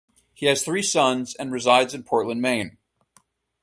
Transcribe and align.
He 0.33 0.47
has 0.47 0.63
three 0.63 0.81
sons 0.81 1.35
and 1.35 1.51
resides 1.51 1.93
in 1.93 2.01
Portland, 2.01 2.41
Maine. 2.41 2.79